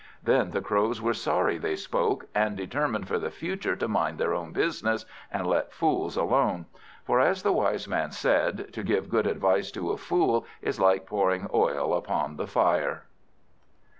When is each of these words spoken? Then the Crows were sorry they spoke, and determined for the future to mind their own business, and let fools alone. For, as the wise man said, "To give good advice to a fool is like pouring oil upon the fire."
Then 0.23 0.49
the 0.49 0.61
Crows 0.61 0.99
were 0.99 1.13
sorry 1.13 1.59
they 1.59 1.75
spoke, 1.75 2.25
and 2.33 2.57
determined 2.57 3.07
for 3.07 3.19
the 3.19 3.29
future 3.29 3.75
to 3.75 3.87
mind 3.87 4.17
their 4.17 4.33
own 4.33 4.51
business, 4.51 5.05
and 5.31 5.45
let 5.45 5.71
fools 5.73 6.17
alone. 6.17 6.65
For, 7.05 7.19
as 7.19 7.43
the 7.43 7.53
wise 7.53 7.87
man 7.87 8.09
said, 8.11 8.73
"To 8.73 8.81
give 8.81 9.09
good 9.11 9.27
advice 9.27 9.69
to 9.73 9.91
a 9.91 9.97
fool 9.97 10.47
is 10.59 10.79
like 10.79 11.05
pouring 11.05 11.47
oil 11.53 11.93
upon 11.93 12.37
the 12.37 12.47
fire." 12.47 13.03